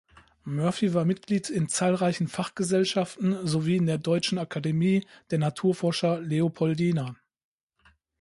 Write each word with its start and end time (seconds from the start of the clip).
Murphy 0.45 0.95
war 0.95 1.05
Mitglied 1.05 1.51
in 1.51 1.69
zahlreichen 1.69 2.27
Fachgesellschaften 2.27 3.45
sowie 3.45 3.75
in 3.77 3.85
der 3.85 3.99
Deutschen 3.99 4.39
Akademie 4.39 5.05
der 5.29 5.37
Naturforscher 5.37 6.19
Leopoldina. 6.21 7.15